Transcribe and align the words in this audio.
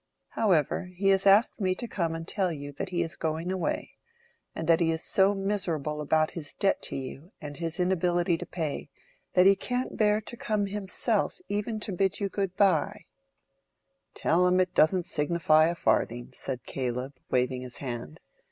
However, 0.29 0.85
he 0.91 1.09
has 1.09 1.27
asked 1.27 1.61
me 1.61 1.75
to 1.75 1.87
come 1.87 2.15
and 2.15 2.27
tell 2.27 2.51
you 2.51 2.71
that 2.71 2.89
he 2.89 3.03
is 3.03 3.15
going 3.15 3.51
away, 3.51 3.97
and 4.55 4.67
that 4.67 4.79
he 4.79 4.89
is 4.89 5.03
so 5.03 5.35
miserable 5.35 6.01
about 6.01 6.31
his 6.31 6.55
debt 6.55 6.81
to 6.89 6.95
you, 6.95 7.29
and 7.39 7.57
his 7.57 7.79
inability 7.79 8.35
to 8.39 8.47
pay, 8.47 8.89
that 9.35 9.45
he 9.45 9.55
can't 9.55 9.97
bear 9.97 10.19
to 10.19 10.35
come 10.35 10.65
himself 10.65 11.37
even 11.49 11.79
to 11.81 11.91
bid 11.91 12.19
you 12.19 12.29
good 12.29 12.57
by." 12.57 13.05
"Tell 14.15 14.47
him 14.47 14.59
it 14.59 14.73
doesn't 14.73 15.05
signify 15.05 15.67
a 15.67 15.75
farthing," 15.75 16.31
said 16.33 16.63
Caleb, 16.65 17.13
waving 17.29 17.61
his 17.61 17.77
hand. 17.77 18.19